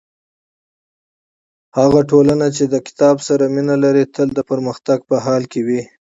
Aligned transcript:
هغه 1.77 2.01
ټولنه 2.09 2.47
چې 2.55 2.63
کتاب 2.87 3.15
سره 3.27 3.43
مینه 3.53 3.75
لري 3.83 4.05
تل 4.15 4.27
د 4.35 4.39
پرمختګ 4.49 4.99
په 5.09 5.15
حال 5.25 5.43
کې 5.51 5.61
وي. 5.67 5.81